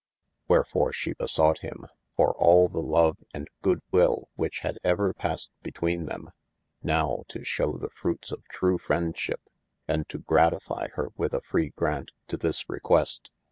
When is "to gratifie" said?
10.09-10.87